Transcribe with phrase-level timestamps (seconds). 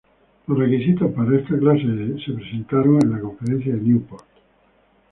[0.47, 4.25] Los requisitos para esta clase se presentaron en la Conferencia de Newport.